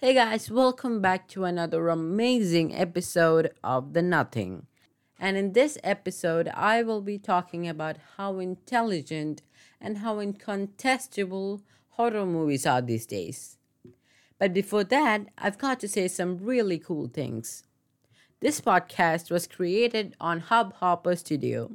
Hey 0.00 0.14
guys, 0.14 0.48
welcome 0.48 1.00
back 1.00 1.26
to 1.30 1.42
another 1.42 1.88
amazing 1.88 2.72
episode 2.72 3.50
of 3.64 3.94
The 3.94 4.02
Nothing. 4.02 4.68
And 5.18 5.36
in 5.36 5.54
this 5.54 5.76
episode, 5.82 6.46
I 6.54 6.84
will 6.84 7.00
be 7.00 7.18
talking 7.18 7.66
about 7.66 7.96
how 8.16 8.38
intelligent 8.38 9.42
and 9.80 9.98
how 9.98 10.20
incontestable 10.20 11.62
horror 11.88 12.26
movies 12.26 12.64
are 12.64 12.80
these 12.80 13.06
days. 13.06 13.58
But 14.38 14.54
before 14.54 14.84
that, 14.84 15.22
I've 15.36 15.58
got 15.58 15.80
to 15.80 15.88
say 15.88 16.06
some 16.06 16.38
really 16.38 16.78
cool 16.78 17.08
things. 17.08 17.64
This 18.38 18.60
podcast 18.60 19.32
was 19.32 19.48
created 19.48 20.14
on 20.20 20.42
Hubhopper 20.42 21.18
Studio. 21.18 21.72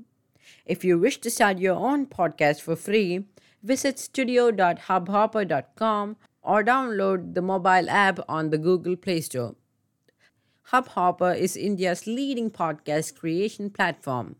If 0.66 0.86
you 0.86 0.98
wish 0.98 1.18
to 1.18 1.30
start 1.30 1.58
your 1.58 1.76
own 1.76 2.06
podcast 2.06 2.62
for 2.62 2.78
free, 2.78 3.26
visit 3.62 4.00
studio.hubhopper.com 4.00 6.16
or 6.44 6.64
download 6.64 7.34
the 7.34 7.42
mobile 7.42 7.90
app 7.90 8.20
on 8.28 8.50
the 8.50 8.58
Google 8.58 8.96
Play 8.96 9.22
Store. 9.22 9.56
Hubhopper 10.72 11.38
is 11.38 11.58
India's 11.58 12.08
leading 12.08 12.50
podcast 12.50 13.16
creation 13.16 13.70
platform. 13.70 14.36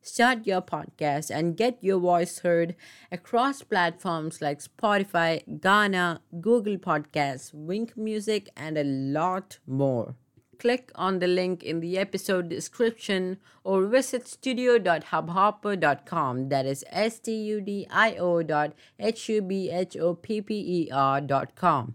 Start 0.00 0.46
your 0.46 0.62
podcast 0.62 1.30
and 1.30 1.56
get 1.56 1.82
your 1.82 1.98
voice 1.98 2.38
heard 2.38 2.74
across 3.12 3.62
platforms 3.62 4.40
like 4.40 4.60
Spotify, 4.60 5.42
Gaana, 5.60 6.20
Google 6.40 6.78
Podcasts, 6.78 7.52
Wynk 7.52 7.96
Music, 7.96 8.48
and 8.56 8.78
a 8.78 8.84
lot 8.84 9.58
more. 9.66 10.14
Click 10.58 10.90
on 10.96 11.20
the 11.20 11.28
link 11.28 11.62
in 11.62 11.80
the 11.80 11.96
episode 11.96 12.48
description 12.48 13.38
or 13.62 13.86
visit 13.86 14.26
studio.hubhopper.com. 14.26 16.48
That 16.48 16.66
is 16.66 16.84
S 16.90 17.20
T 17.20 17.32
U 17.32 17.60
D 17.60 17.86
I 17.90 18.16
O 18.16 18.42
dot 18.42 18.72
H 18.98 19.28
U 19.28 19.40
B 19.40 19.70
H 19.70 19.96
O 19.96 20.14
P 20.14 20.40
P 20.40 20.54
E 20.54 20.90
R 20.90 21.20
dot 21.20 21.54
com. 21.54 21.94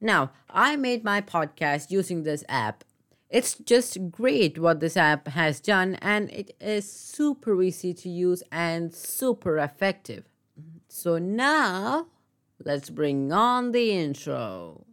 Now, 0.00 0.32
I 0.50 0.74
made 0.74 1.04
my 1.04 1.20
podcast 1.20 1.92
using 1.92 2.24
this 2.24 2.42
app. 2.48 2.82
It's 3.30 3.54
just 3.54 4.10
great 4.10 4.58
what 4.58 4.80
this 4.80 4.96
app 4.96 5.28
has 5.28 5.60
done, 5.60 5.94
and 6.02 6.28
it 6.30 6.56
is 6.60 6.92
super 6.92 7.62
easy 7.62 7.94
to 7.94 8.08
use 8.08 8.42
and 8.50 8.92
super 8.92 9.58
effective. 9.58 10.24
So 10.88 11.18
now, 11.18 12.08
let's 12.62 12.90
bring 12.90 13.32
on 13.32 13.72
the 13.72 13.92
intro. 13.92 14.84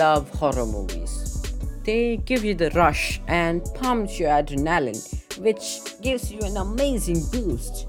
Love 0.00 0.30
horror 0.30 0.64
movies. 0.64 1.42
They 1.84 2.16
give 2.16 2.42
you 2.42 2.54
the 2.54 2.70
rush 2.70 3.20
and 3.28 3.62
pumps 3.74 4.18
your 4.18 4.30
adrenaline, 4.30 5.02
which 5.38 5.64
gives 6.00 6.32
you 6.32 6.40
an 6.40 6.56
amazing 6.56 7.20
boost. 7.30 7.86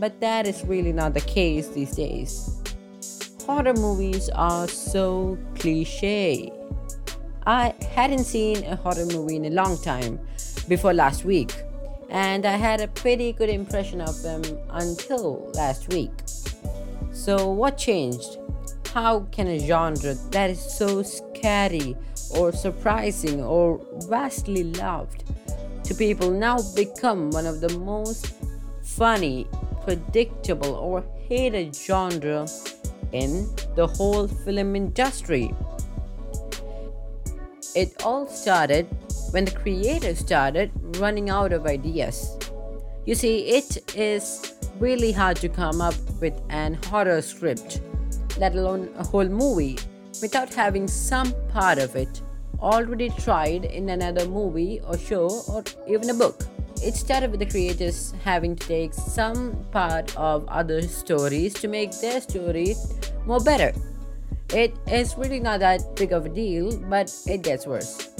But 0.00 0.18
that 0.20 0.48
is 0.48 0.64
really 0.64 0.92
not 0.92 1.14
the 1.14 1.20
case 1.20 1.68
these 1.68 1.92
days. 1.92 2.30
Horror 3.46 3.74
movies 3.74 4.28
are 4.30 4.66
so 4.66 5.38
cliche. 5.54 6.52
I 7.46 7.74
hadn't 7.94 8.24
seen 8.24 8.64
a 8.64 8.74
horror 8.74 9.06
movie 9.06 9.36
in 9.36 9.44
a 9.44 9.50
long 9.50 9.78
time 9.78 10.18
before 10.66 10.94
last 10.94 11.24
week, 11.24 11.52
and 12.10 12.44
I 12.44 12.56
had 12.56 12.80
a 12.80 12.88
pretty 12.88 13.32
good 13.32 13.50
impression 13.50 14.00
of 14.00 14.20
them 14.22 14.42
until 14.70 15.48
last 15.54 15.92
week. 15.92 16.10
So, 17.12 17.48
what 17.48 17.78
changed? 17.78 18.38
How 18.92 19.20
can 19.30 19.46
a 19.46 19.58
genre 19.58 20.14
that 20.30 20.50
is 20.50 20.60
so 20.60 21.02
scary 21.36 21.96
or 22.30 22.52
surprising 22.52 23.42
or 23.42 23.80
vastly 24.08 24.64
loved 24.64 25.24
to 25.84 25.94
people 25.94 26.30
now 26.30 26.58
become 26.74 27.30
one 27.30 27.46
of 27.46 27.60
the 27.60 27.78
most 27.78 28.34
funny, 28.82 29.46
predictable, 29.84 30.74
or 30.74 31.04
hated 31.28 31.74
genre 31.74 32.46
in 33.12 33.48
the 33.74 33.86
whole 33.86 34.26
film 34.26 34.74
industry? 34.74 35.52
It 37.74 38.02
all 38.04 38.26
started 38.26 38.86
when 39.30 39.44
the 39.44 39.50
creators 39.50 40.18
started 40.18 40.70
running 40.98 41.30
out 41.30 41.52
of 41.52 41.66
ideas. 41.66 42.36
You 43.04 43.14
see, 43.14 43.48
it 43.48 43.94
is 43.94 44.54
really 44.80 45.12
hard 45.12 45.36
to 45.38 45.48
come 45.48 45.80
up 45.80 45.94
with 46.20 46.40
an 46.48 46.74
horror 46.88 47.22
script 47.22 47.80
let 48.38 48.54
alone 48.54 48.88
a 48.98 49.04
whole 49.04 49.28
movie, 49.28 49.78
without 50.20 50.52
having 50.52 50.88
some 50.88 51.32
part 51.48 51.78
of 51.78 51.96
it 51.96 52.22
already 52.60 53.10
tried 53.10 53.64
in 53.64 53.90
another 53.90 54.26
movie 54.26 54.80
or 54.86 54.96
show 54.96 55.42
or 55.48 55.62
even 55.86 56.10
a 56.10 56.14
book. 56.14 56.46
It 56.82 56.94
started 56.94 57.30
with 57.30 57.40
the 57.40 57.46
creators 57.46 58.12
having 58.24 58.54
to 58.56 58.66
take 58.66 58.92
some 58.92 59.56
part 59.72 60.16
of 60.16 60.46
other 60.48 60.82
stories 60.82 61.54
to 61.54 61.68
make 61.68 61.92
their 62.00 62.20
story 62.20 62.74
more 63.24 63.40
better. 63.40 63.72
It 64.54 64.74
is 64.86 65.16
really 65.16 65.40
not 65.40 65.60
that 65.60 65.96
big 65.96 66.12
of 66.12 66.26
a 66.26 66.28
deal, 66.28 66.76
but 66.88 67.12
it 67.26 67.42
gets 67.42 67.66
worse. 67.66 68.10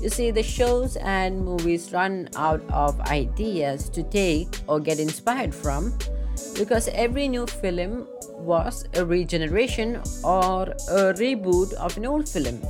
You 0.00 0.10
see, 0.10 0.30
the 0.30 0.42
shows 0.42 0.96
and 0.96 1.44
movies 1.44 1.90
run 1.92 2.28
out 2.36 2.62
of 2.70 3.00
ideas 3.00 3.88
to 3.90 4.02
take 4.02 4.48
or 4.68 4.78
get 4.78 5.00
inspired 5.00 5.54
from 5.54 5.96
because 6.58 6.88
every 6.88 7.28
new 7.28 7.46
film 7.46 8.08
was 8.32 8.84
a 8.94 9.04
regeneration 9.04 9.96
or 10.22 10.62
a 10.88 11.14
reboot 11.14 11.72
of 11.74 11.96
an 11.96 12.06
old 12.06 12.28
film. 12.28 12.62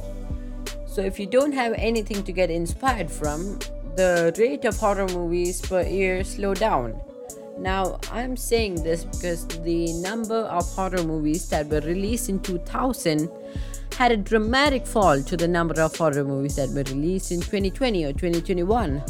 So, 0.86 1.02
if 1.02 1.18
you 1.18 1.26
don't 1.26 1.52
have 1.52 1.74
anything 1.76 2.22
to 2.24 2.32
get 2.32 2.50
inspired 2.50 3.10
from, 3.10 3.58
the 3.96 4.34
rate 4.38 4.64
of 4.64 4.76
horror 4.76 5.08
movies 5.08 5.60
per 5.60 5.82
year 5.82 6.22
slow 6.24 6.54
down. 6.54 7.00
Now, 7.58 7.98
I'm 8.12 8.36
saying 8.36 8.82
this 8.82 9.04
because 9.04 9.46
the 9.48 9.92
number 9.94 10.34
of 10.34 10.68
horror 10.74 11.02
movies 11.02 11.48
that 11.48 11.66
were 11.68 11.80
released 11.80 12.28
in 12.28 12.40
2000 12.40 13.30
had 13.96 14.12
a 14.12 14.16
dramatic 14.16 14.86
fall 14.86 15.22
to 15.22 15.36
the 15.36 15.48
number 15.48 15.80
of 15.80 15.96
horror 15.96 16.24
movies 16.24 16.56
that 16.56 16.68
were 16.68 16.82
released 16.82 17.32
in 17.32 17.40
2020 17.40 18.04
or 18.04 18.12
2021. 18.12 19.02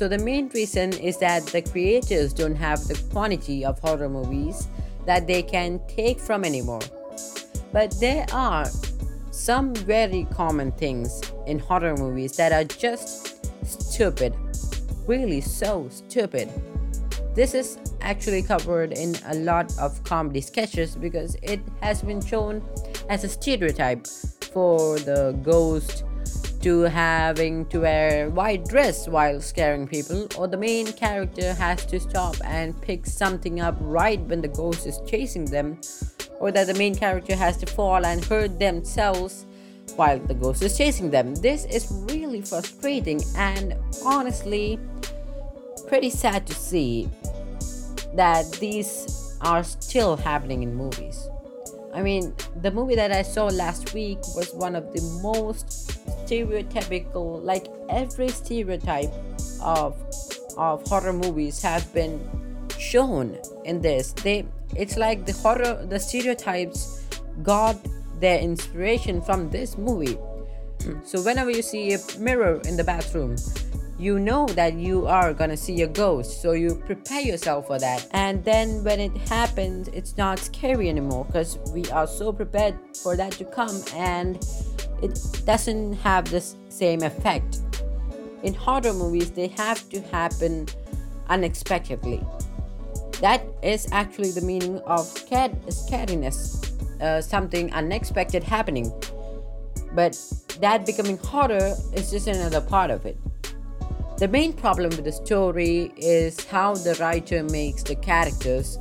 So, 0.00 0.08
the 0.08 0.16
main 0.16 0.48
reason 0.54 0.94
is 0.94 1.18
that 1.18 1.44
the 1.48 1.60
creators 1.60 2.32
don't 2.32 2.54
have 2.54 2.88
the 2.88 2.98
quantity 3.12 3.66
of 3.66 3.78
horror 3.80 4.08
movies 4.08 4.66
that 5.04 5.26
they 5.26 5.42
can 5.42 5.78
take 5.88 6.18
from 6.18 6.42
anymore. 6.42 6.80
But 7.70 7.94
there 8.00 8.24
are 8.32 8.64
some 9.30 9.74
very 9.74 10.26
common 10.32 10.72
things 10.72 11.20
in 11.46 11.58
horror 11.58 11.98
movies 11.98 12.34
that 12.38 12.50
are 12.50 12.64
just 12.64 13.44
stupid. 13.66 14.34
Really 15.06 15.42
so 15.42 15.86
stupid. 15.90 16.48
This 17.34 17.52
is 17.52 17.76
actually 18.00 18.42
covered 18.42 18.92
in 18.92 19.16
a 19.26 19.34
lot 19.34 19.70
of 19.78 20.02
comedy 20.04 20.40
sketches 20.40 20.96
because 20.96 21.36
it 21.42 21.60
has 21.82 22.00
been 22.00 22.22
shown 22.22 22.64
as 23.10 23.24
a 23.24 23.28
stereotype 23.28 24.06
for 24.50 24.98
the 25.00 25.38
ghost 25.42 26.04
to 26.60 26.82
having 26.82 27.64
to 27.66 27.80
wear 27.80 28.28
white 28.30 28.64
dress 28.66 29.08
while 29.08 29.40
scaring 29.40 29.88
people 29.88 30.28
or 30.36 30.46
the 30.46 30.56
main 30.56 30.92
character 30.92 31.54
has 31.54 31.84
to 31.86 31.98
stop 31.98 32.36
and 32.44 32.80
pick 32.82 33.06
something 33.06 33.60
up 33.60 33.76
right 33.80 34.20
when 34.20 34.42
the 34.42 34.48
ghost 34.48 34.86
is 34.86 35.00
chasing 35.06 35.46
them 35.46 35.80
or 36.38 36.52
that 36.52 36.66
the 36.66 36.74
main 36.74 36.94
character 36.94 37.34
has 37.34 37.56
to 37.56 37.66
fall 37.66 38.04
and 38.04 38.24
hurt 38.24 38.58
themselves 38.58 39.46
while 39.96 40.18
the 40.18 40.34
ghost 40.34 40.62
is 40.62 40.76
chasing 40.76 41.10
them. 41.10 41.34
This 41.36 41.64
is 41.64 41.88
really 42.10 42.42
frustrating 42.42 43.20
and 43.36 43.74
honestly 44.04 44.78
pretty 45.88 46.10
sad 46.10 46.46
to 46.46 46.54
see 46.54 47.08
that 48.14 48.50
these 48.52 49.36
are 49.40 49.64
still 49.64 50.16
happening 50.16 50.62
in 50.62 50.74
movies 50.74 51.28
I 51.92 52.02
mean, 52.02 52.34
the 52.62 52.70
movie 52.70 52.94
that 52.94 53.10
I 53.10 53.22
saw 53.22 53.46
last 53.46 53.94
week 53.94 54.18
was 54.34 54.52
one 54.54 54.76
of 54.76 54.92
the 54.92 55.02
most 55.22 55.66
stereotypical, 56.26 57.42
like 57.42 57.66
every 57.88 58.28
stereotype 58.28 59.12
of 59.62 59.96
of 60.56 60.86
horror 60.86 61.12
movies 61.12 61.62
have 61.62 61.92
been 61.94 62.20
shown 62.78 63.38
in 63.64 63.80
this. 63.80 64.12
They 64.12 64.46
it's 64.76 64.96
like 64.96 65.26
the 65.26 65.32
horror, 65.32 65.84
the 65.88 65.98
stereotypes 65.98 67.06
got 67.42 67.76
their 68.20 68.38
inspiration 68.38 69.20
from 69.22 69.50
this 69.50 69.76
movie. 69.76 70.18
so 71.04 71.22
whenever 71.22 71.50
you 71.50 71.62
see 71.62 71.94
a 71.94 71.98
mirror 72.18 72.60
in 72.64 72.76
the 72.76 72.84
bathroom, 72.84 73.36
you 74.00 74.18
know 74.18 74.46
that 74.46 74.74
you 74.74 75.06
are 75.06 75.34
gonna 75.34 75.56
see 75.56 75.82
a 75.82 75.86
ghost 75.86 76.40
so 76.40 76.52
you 76.52 76.74
prepare 76.86 77.20
yourself 77.20 77.66
for 77.66 77.78
that. 77.78 78.08
And 78.12 78.42
then 78.42 78.82
when 78.82 78.98
it 78.98 79.14
happens 79.28 79.88
it's 79.88 80.16
not 80.16 80.38
scary 80.38 80.88
anymore 80.88 81.26
because 81.26 81.58
we 81.74 81.84
are 81.90 82.06
so 82.06 82.32
prepared 82.32 82.78
for 83.02 83.14
that 83.16 83.32
to 83.32 83.44
come 83.44 83.82
and 83.94 84.36
it 85.02 85.20
doesn't 85.44 85.92
have 85.94 86.30
the 86.30 86.40
same 86.70 87.02
effect. 87.02 87.60
In 88.42 88.54
horror 88.54 88.94
movies 88.94 89.32
they 89.32 89.48
have 89.48 89.86
to 89.90 90.00
happen 90.00 90.66
unexpectedly. 91.28 92.24
That 93.20 93.44
is 93.62 93.86
actually 93.92 94.30
the 94.30 94.40
meaning 94.40 94.78
of 94.86 95.04
scared, 95.04 95.52
scariness 95.66 96.66
uh, 97.02 97.20
something 97.20 97.70
unexpected 97.74 98.42
happening. 98.42 98.90
But 99.92 100.18
that 100.60 100.86
becoming 100.86 101.18
horror 101.18 101.74
is 101.92 102.10
just 102.10 102.28
another 102.28 102.62
part 102.62 102.90
of 102.90 103.04
it 103.04 103.18
the 104.20 104.28
main 104.28 104.52
problem 104.52 104.90
with 104.90 105.04
the 105.04 105.12
story 105.12 105.90
is 105.96 106.44
how 106.44 106.74
the 106.74 106.94
writer 107.00 107.42
makes 107.42 107.82
the 107.82 107.94
characters 107.94 108.78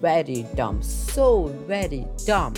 very 0.00 0.46
dumb, 0.54 0.82
so 0.82 1.48
very 1.66 2.06
dumb. 2.24 2.54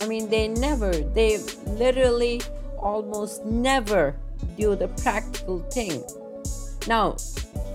I 0.00 0.08
mean, 0.08 0.28
they 0.28 0.48
never, 0.48 0.90
they 0.90 1.38
literally 1.66 2.42
almost 2.76 3.44
never 3.44 4.16
do 4.56 4.74
the 4.74 4.88
practical 4.88 5.60
thing. 5.70 6.02
Now, 6.88 7.14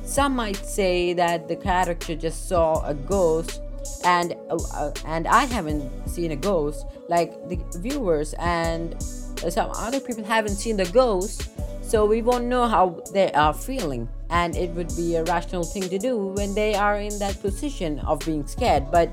some 0.04 0.36
might 0.36 0.57
say 0.57 1.13
that 1.13 1.48
the 1.48 1.56
character 1.56 2.18
just 2.18 2.50
saw 2.50 2.86
a 2.86 2.94
ghost 2.94 3.62
and 4.04 4.36
uh, 4.50 4.92
and 5.06 5.25
I 5.27 5.45
haven't 5.45 5.89
seen 6.10 6.31
a 6.31 6.36
ghost 6.36 6.86
like 7.07 7.31
the 7.48 7.57
viewers 7.80 8.33
and 8.39 9.01
some 9.01 9.71
other 9.71 10.00
people 10.01 10.24
haven't 10.24 10.56
seen 10.56 10.77
the 10.77 10.86
ghost 10.86 11.50
so 11.94 12.07
we 12.07 12.24
won't 12.24 12.45
know 12.45 12.68
how 12.68 13.04
they 13.13 13.31
are 13.34 13.54
feeling. 13.54 14.10
And 14.31 14.56
it 14.56 14.72
would 14.72 14.92
be 14.95 15.16
a 15.16 15.24
rational 15.25 15.63
thing 15.63 15.84
to 15.90 16.00
do 16.00 16.18
when 16.18 16.56
they 16.56 16.74
are 16.74 16.98
in 16.98 17.19
that 17.19 17.40
position 17.40 18.00
of 18.00 18.25
being 18.25 18.48
scared. 18.48 18.90
But 18.90 19.12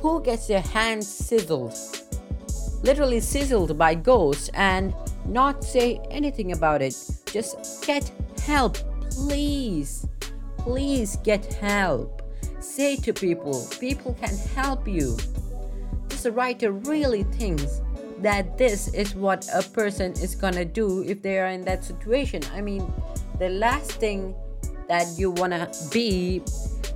who 0.00 0.22
gets 0.22 0.46
their 0.46 0.62
hands 0.62 1.06
sizzled? 1.06 1.76
Literally 2.82 3.20
sizzled 3.20 3.76
by 3.76 3.94
ghosts 3.96 4.48
and 4.54 4.94
not 5.26 5.62
say 5.62 6.00
anything 6.10 6.52
about 6.52 6.80
it. 6.80 6.96
Just 7.26 7.84
get 7.86 8.10
help 8.46 8.78
please. 9.10 10.08
Please 10.56 11.16
get 11.16 11.44
help. 11.52 12.22
Say 12.60 12.96
to 12.96 13.12
people 13.12 13.68
people 13.78 14.14
can 14.14 14.34
help 14.54 14.88
you. 14.88 15.18
This 16.08 16.24
writer 16.24 16.72
really 16.72 17.24
thinks 17.24 17.82
that 18.20 18.56
this 18.56 18.88
is 18.94 19.14
what 19.14 19.46
a 19.54 19.62
person 19.62 20.12
is 20.12 20.34
gonna 20.34 20.64
do 20.64 21.02
if 21.02 21.22
they 21.22 21.38
are 21.38 21.48
in 21.48 21.62
that 21.62 21.84
situation. 21.84 22.42
I 22.52 22.60
mean, 22.60 22.90
the 23.38 23.50
last 23.50 23.92
thing 23.92 24.34
that 24.88 25.06
you 25.16 25.30
wanna 25.30 25.70
be 25.92 26.42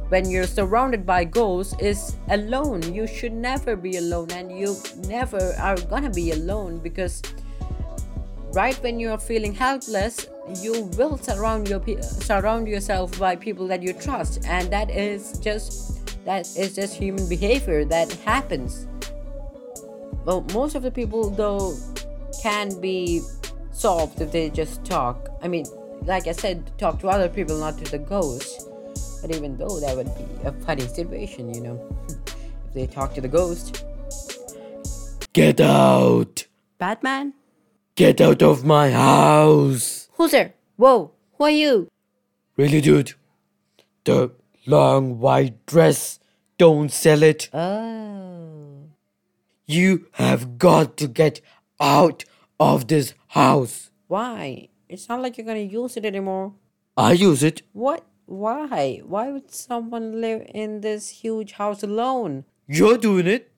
when 0.08 0.28
you're 0.28 0.46
surrounded 0.46 1.06
by 1.06 1.25
ghosts 1.25 1.75
is 1.78 2.17
alone. 2.31 2.82
You 2.93 3.06
should 3.06 3.32
never 3.32 3.76
be 3.76 3.96
alone, 3.96 4.31
and 4.32 4.50
you 4.50 4.76
never 5.06 5.55
are 5.58 5.76
gonna 5.76 6.11
be 6.11 6.32
alone 6.32 6.78
because 6.78 7.23
right 8.52 8.75
when 8.82 8.99
you're 8.99 9.19
feeling 9.19 9.55
helpless, 9.55 10.26
you 10.61 10.90
will 10.99 11.16
surround 11.16 11.69
your 11.69 11.81
surround 12.02 12.66
yourself 12.66 13.16
by 13.19 13.37
people 13.37 13.66
that 13.69 13.82
you 13.82 13.93
trust, 13.93 14.44
and 14.46 14.70
that 14.73 14.90
is 14.90 15.38
just 15.38 16.00
that 16.25 16.46
is 16.56 16.75
just 16.75 16.94
human 16.94 17.28
behavior 17.28 17.84
that 17.84 18.12
happens 18.25 18.87
well, 20.25 20.44
most 20.52 20.75
of 20.75 20.82
the 20.82 20.90
people 20.90 21.31
though 21.31 21.76
can 22.43 22.81
be 22.81 23.22
solved 23.72 24.20
if 24.20 24.32
they 24.32 24.50
just 24.50 24.84
talk. 24.84 25.28
I 25.43 25.49
mean, 25.49 25.67
like 26.02 26.26
I 26.26 26.32
said, 26.32 26.70
talk 26.78 27.00
to 27.00 27.08
other 27.08 27.28
people, 27.28 27.58
not 27.58 27.78
to 27.78 27.90
the 27.90 27.99
ghost. 27.99 28.69
But 29.20 29.34
even 29.34 29.56
though 29.56 29.81
that 29.81 29.96
would 29.96 30.11
be 30.17 30.25
a 30.44 30.52
funny 30.52 30.87
situation, 30.87 31.52
you 31.55 31.61
know, 31.61 31.96
if 32.08 32.75
they 32.75 32.87
talk 32.87 33.14
to 33.14 33.20
the 33.20 33.28
ghost. 33.28 33.84
Get 35.32 35.61
out! 35.61 36.46
Batman? 36.78 37.34
Get 37.94 38.20
out 38.20 38.43
of 38.43 38.64
my 38.64 38.90
house! 38.90 40.08
Who's 40.14 40.32
there? 40.32 40.55
Whoa, 40.76 41.12
who 41.37 41.44
are 41.44 41.50
you? 41.50 41.88
Really, 42.56 42.81
dude? 42.81 43.12
The 44.05 44.32
long 44.66 45.19
white 45.20 45.66
dress. 45.66 46.19
Don't 46.58 46.90
sell 46.90 47.23
it. 47.23 47.49
Oh. 47.55 48.69
You 49.70 50.08
have 50.14 50.58
got 50.58 50.96
to 50.96 51.06
get 51.06 51.40
out 51.78 52.25
of 52.58 52.88
this 52.88 53.14
house. 53.28 53.90
Why? 54.08 54.69
It's 54.88 55.08
not 55.08 55.22
like 55.22 55.38
you're 55.38 55.46
gonna 55.46 55.61
use 55.61 55.96
it 55.96 56.05
anymore. 56.05 56.55
I 56.96 57.12
use 57.12 57.44
it. 57.44 57.62
What? 57.72 58.05
Why? 58.26 59.00
Why 59.05 59.31
would 59.31 59.55
someone 59.55 60.20
live 60.20 60.44
in 60.52 60.81
this 60.81 61.22
huge 61.22 61.52
house 61.52 61.84
alone? 61.84 62.46
You're 62.67 62.99
doing 62.99 63.28
it. 63.28 63.52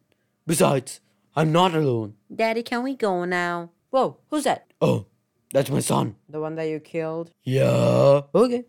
Besides, 0.47 1.01
I'm 1.35 1.51
not 1.51 1.75
alone. 1.75 2.17
Daddy, 2.35 2.63
can 2.63 2.83
we 2.83 2.95
go 2.95 3.25
now? 3.25 3.71
Whoa, 3.89 4.19
who's 4.29 4.45
that? 4.45 4.71
Oh, 4.83 5.07
that's 5.51 5.71
my 5.71 5.81
son. 5.81 6.17
The 6.29 6.41
one 6.41 6.57
that 6.57 6.69
you 6.69 6.79
killed? 6.81 7.31
Yeah. 7.43 8.21
Okay. 8.35 8.67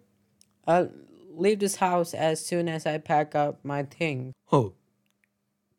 I'll 0.65 0.89
leave 1.29 1.59
this 1.59 1.75
house 1.75 2.13
as 2.13 2.45
soon 2.45 2.69
as 2.69 2.85
I 2.85 2.99
pack 2.99 3.35
up 3.35 3.59
my 3.65 3.83
things. 3.83 4.33
Oh, 4.49 4.75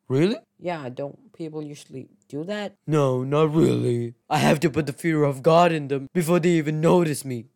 really? 0.08 0.36
Yeah, 0.58 0.82
I 0.82 0.90
don't 0.90 1.23
people 1.34 1.62
usually 1.62 2.08
do 2.28 2.44
that? 2.44 2.76
No, 2.86 3.22
not 3.24 3.52
really. 3.54 4.14
I 4.30 4.38
have 4.38 4.60
to 4.60 4.70
put 4.70 4.86
the 4.86 4.92
fear 4.92 5.24
of 5.24 5.42
God 5.42 5.72
in 5.72 5.88
them 5.88 6.08
before 6.12 6.40
they 6.40 6.50
even 6.50 6.80
notice 6.80 7.24
me. 7.24 7.46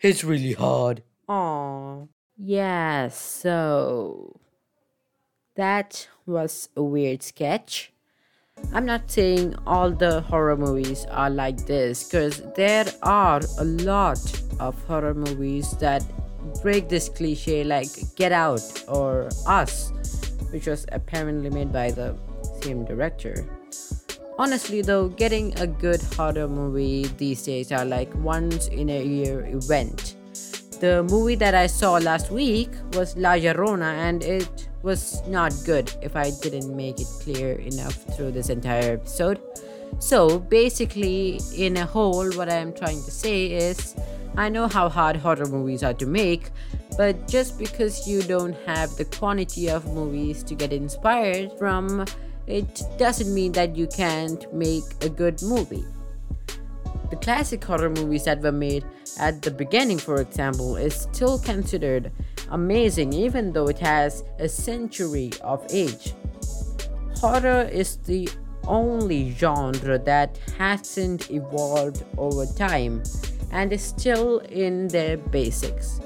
It's 0.00 0.22
really 0.22 0.52
hard. 0.52 1.02
Aww. 1.28 2.08
Yeah, 2.36 3.08
so 3.08 4.40
that 5.56 6.08
was 6.24 6.68
a 6.76 6.82
weird 6.82 7.22
sketch. 7.22 7.92
I'm 8.72 8.86
not 8.86 9.10
saying 9.10 9.54
all 9.66 9.90
the 9.90 10.20
horror 10.20 10.56
movies 10.56 11.06
are 11.10 11.30
like 11.30 11.66
this 11.66 12.04
because 12.04 12.42
there 12.54 12.86
are 13.02 13.40
a 13.58 13.64
lot 13.64 14.20
of 14.58 14.82
horror 14.84 15.14
movies 15.14 15.72
that 15.78 16.04
break 16.62 16.88
this 16.88 17.08
cliche, 17.08 17.64
like 17.64 17.88
Get 18.16 18.32
Out 18.32 18.84
or 18.88 19.28
Us, 19.46 19.90
which 20.50 20.66
was 20.66 20.86
apparently 20.92 21.50
made 21.50 21.72
by 21.72 21.90
the 21.90 22.16
same 22.62 22.84
director. 22.84 23.44
Honestly, 24.38 24.80
though, 24.80 25.08
getting 25.08 25.58
a 25.60 25.66
good 25.66 26.00
horror 26.16 26.48
movie 26.48 27.06
these 27.18 27.42
days 27.42 27.72
are 27.72 27.84
like 27.84 28.08
once 28.16 28.68
in 28.68 28.88
a 28.88 29.04
year 29.04 29.46
event. 29.46 30.16
The 30.80 31.02
movie 31.02 31.34
that 31.34 31.54
I 31.54 31.66
saw 31.66 31.98
last 31.98 32.30
week 32.30 32.70
was 32.94 33.14
La 33.16 33.34
Llorona, 33.34 33.92
and 34.08 34.24
it 34.24 34.68
was 34.82 35.20
not 35.26 35.52
good 35.66 35.92
if 36.00 36.16
I 36.16 36.30
didn't 36.40 36.74
make 36.74 37.00
it 37.00 37.08
clear 37.20 37.56
enough 37.56 37.96
through 38.16 38.32
this 38.32 38.48
entire 38.48 38.94
episode. 38.94 39.40
So, 39.98 40.38
basically, 40.38 41.40
in 41.54 41.76
a 41.76 41.84
whole, 41.84 42.32
what 42.32 42.48
I'm 42.48 42.72
trying 42.72 43.02
to 43.04 43.10
say 43.10 43.46
is 43.46 43.94
I 44.36 44.48
know 44.48 44.68
how 44.68 44.88
hard 44.88 45.16
horror 45.16 45.46
movies 45.46 45.82
are 45.82 45.92
to 45.94 46.06
make, 46.06 46.50
but 46.96 47.28
just 47.28 47.58
because 47.58 48.08
you 48.08 48.22
don't 48.22 48.56
have 48.64 48.96
the 48.96 49.04
quantity 49.04 49.68
of 49.68 49.84
movies 49.92 50.42
to 50.44 50.54
get 50.54 50.72
inspired 50.72 51.52
from, 51.58 52.06
it 52.50 52.82
doesn't 52.98 53.32
mean 53.32 53.52
that 53.52 53.76
you 53.76 53.86
can't 53.86 54.52
make 54.52 54.84
a 55.02 55.08
good 55.08 55.40
movie. 55.42 55.84
The 57.10 57.16
classic 57.16 57.64
horror 57.64 57.90
movies 57.90 58.24
that 58.24 58.40
were 58.40 58.52
made 58.52 58.84
at 59.18 59.42
the 59.42 59.50
beginning, 59.50 59.98
for 59.98 60.20
example, 60.20 60.76
is 60.76 60.94
still 60.94 61.38
considered 61.38 62.12
amazing 62.50 63.12
even 63.12 63.52
though 63.52 63.68
it 63.68 63.78
has 63.78 64.24
a 64.38 64.48
century 64.48 65.30
of 65.42 65.64
age. 65.70 66.14
Horror 67.16 67.68
is 67.70 67.96
the 67.96 68.28
only 68.66 69.32
genre 69.32 69.98
that 69.98 70.38
hasn't 70.58 71.30
evolved 71.30 72.04
over 72.18 72.46
time 72.46 73.02
and 73.52 73.72
is 73.72 73.82
still 73.82 74.38
in 74.38 74.88
their 74.88 75.16
basics. 75.16 76.00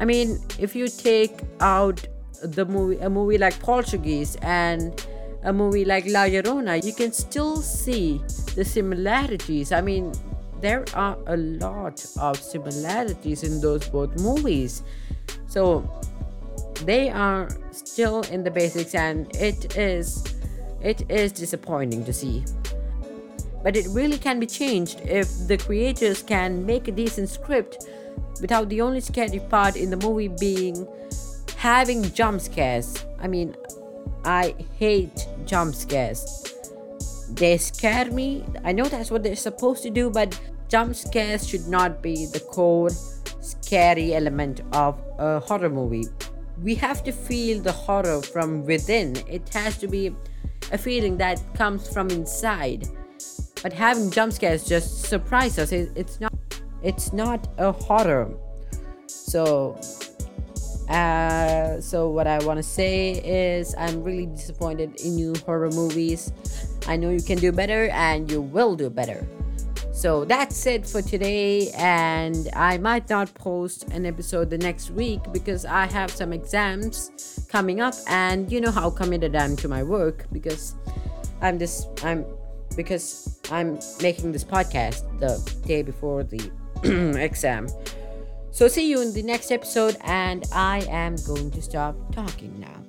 I 0.00 0.04
mean, 0.04 0.40
if 0.58 0.74
you 0.74 0.88
take 0.88 1.40
out 1.60 2.06
the 2.42 2.64
movie 2.64 2.98
a 2.98 3.10
movie 3.10 3.38
like 3.38 3.58
Poltergeist 3.60 4.38
and 4.42 5.06
a 5.42 5.52
movie 5.52 5.84
like 5.84 6.06
La 6.06 6.24
Llorona, 6.24 6.84
you 6.84 6.92
can 6.92 7.12
still 7.12 7.56
see 7.56 8.20
the 8.54 8.64
similarities. 8.64 9.72
I 9.72 9.80
mean, 9.80 10.12
there 10.60 10.84
are 10.94 11.16
a 11.26 11.36
lot 11.36 12.04
of 12.20 12.36
similarities 12.36 13.42
in 13.42 13.60
those 13.60 13.88
both 13.88 14.20
movies. 14.20 14.82
So 15.46 15.88
they 16.84 17.10
are 17.10 17.48
still 17.72 18.22
in 18.22 18.44
the 18.44 18.50
basics 18.50 18.94
and 18.94 19.34
it 19.36 19.76
is 19.76 20.24
it 20.80 21.10
is 21.10 21.32
disappointing 21.32 22.04
to 22.04 22.12
see. 22.12 22.44
But 23.62 23.76
it 23.76 23.86
really 23.90 24.16
can 24.16 24.40
be 24.40 24.46
changed 24.46 25.00
if 25.00 25.28
the 25.46 25.58
creators 25.58 26.22
can 26.22 26.64
make 26.64 26.88
a 26.88 26.92
decent 26.92 27.28
script 27.28 27.86
without 28.40 28.70
the 28.70 28.80
only 28.80 29.00
scary 29.00 29.40
part 29.50 29.76
in 29.76 29.90
the 29.90 29.98
movie 29.98 30.28
being 30.28 30.88
having 31.56 32.02
jump 32.14 32.40
scares. 32.40 33.04
I 33.20 33.28
mean, 33.28 33.54
I 34.24 34.54
hate 34.78 35.26
jump 35.44 35.74
scares. 35.74 36.54
They 37.30 37.58
scare 37.58 38.10
me. 38.10 38.44
I 38.64 38.72
know 38.72 38.84
that's 38.84 39.10
what 39.10 39.22
they're 39.22 39.36
supposed 39.36 39.82
to 39.84 39.90
do, 39.90 40.10
but 40.10 40.38
jump 40.68 40.94
scares 40.94 41.48
should 41.48 41.68
not 41.68 42.02
be 42.02 42.26
the 42.26 42.40
core 42.40 42.90
scary 43.40 44.14
element 44.14 44.62
of 44.72 45.00
a 45.18 45.40
horror 45.40 45.70
movie. 45.70 46.06
We 46.62 46.74
have 46.76 47.02
to 47.04 47.12
feel 47.12 47.62
the 47.62 47.72
horror 47.72 48.20
from 48.22 48.64
within. 48.66 49.16
It 49.28 49.48
has 49.54 49.78
to 49.78 49.88
be 49.88 50.14
a 50.72 50.78
feeling 50.78 51.16
that 51.18 51.42
comes 51.54 51.88
from 51.92 52.10
inside. 52.10 52.88
But 53.62 53.72
having 53.72 54.10
jump 54.10 54.32
scares 54.32 54.64
just 54.64 55.02
surprise 55.04 55.58
us. 55.58 55.72
It, 55.72 55.90
it's 55.94 56.20
not 56.20 56.32
it's 56.82 57.12
not 57.12 57.48
a 57.58 57.72
horror. 57.72 58.30
So 59.06 59.78
uh, 60.90 61.80
so 61.80 62.10
what 62.10 62.26
I 62.26 62.44
want 62.44 62.58
to 62.58 62.62
say 62.62 63.12
is 63.12 63.74
I'm 63.78 64.02
really 64.02 64.26
disappointed 64.26 65.00
in 65.00 65.16
you 65.16 65.34
horror 65.46 65.70
movies. 65.70 66.32
I 66.86 66.96
know 66.96 67.10
you 67.10 67.22
can 67.22 67.38
do 67.38 67.52
better 67.52 67.88
and 67.90 68.30
you 68.30 68.40
will 68.40 68.74
do 68.74 68.90
better. 68.90 69.26
So 69.92 70.24
that's 70.24 70.64
it 70.64 70.86
for 70.86 71.02
today, 71.02 71.70
and 71.72 72.48
I 72.56 72.78
might 72.78 73.10
not 73.10 73.34
post 73.34 73.84
an 73.90 74.06
episode 74.06 74.48
the 74.48 74.56
next 74.56 74.90
week 74.92 75.20
because 75.30 75.66
I 75.66 75.84
have 75.92 76.10
some 76.10 76.32
exams 76.32 77.46
coming 77.50 77.82
up, 77.82 77.92
and 78.08 78.50
you 78.50 78.62
know 78.62 78.70
how 78.70 78.88
committed 78.88 79.36
I'm 79.36 79.56
to 79.56 79.68
my 79.68 79.82
work 79.82 80.24
because 80.32 80.74
I'm 81.42 81.58
this 81.58 81.86
I'm 82.02 82.24
because 82.76 83.38
I'm 83.52 83.78
making 84.00 84.32
this 84.32 84.42
podcast 84.42 85.04
the 85.20 85.36
day 85.66 85.82
before 85.82 86.24
the 86.24 86.50
exam. 87.20 87.68
So, 88.52 88.68
see 88.68 88.90
you 88.90 89.00
in 89.00 89.12
the 89.12 89.22
next 89.22 89.52
episode, 89.52 89.96
and 90.02 90.44
I 90.52 90.80
am 90.90 91.16
going 91.26 91.50
to 91.52 91.62
stop 91.62 91.94
talking 92.12 92.58
now. 92.58 92.84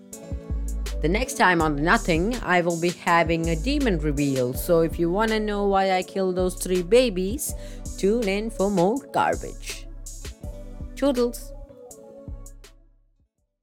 The 1.02 1.08
next 1.08 1.36
time 1.36 1.62
on 1.62 1.76
Nothing, 1.84 2.36
I 2.44 2.62
will 2.62 2.80
be 2.80 2.90
having 2.90 3.50
a 3.50 3.56
demon 3.56 4.00
reveal. 4.00 4.54
So, 4.54 4.82
if 4.82 5.00
you 5.00 5.12
want 5.12 5.32
to 5.32 5.40
know 5.40 5.68
why 5.68 5.92
I 5.92 6.04
killed 6.04 6.36
those 6.36 6.56
three 6.56 6.84
babies, 6.84 7.54
tune 7.98 8.28
in 8.28 8.50
for 8.50 8.72
more 8.72 8.98
garbage. 9.14 9.88
Toodles. 10.96 11.52